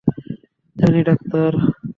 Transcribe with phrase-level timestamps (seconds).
[0.75, 1.51] জানি, ডাক্তার।